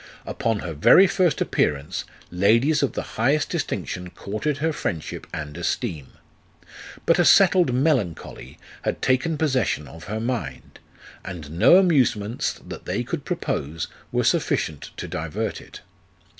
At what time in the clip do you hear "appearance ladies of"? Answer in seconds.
1.41-2.93